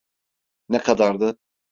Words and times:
Ne 0.69 0.79
kadardı? 0.81 1.37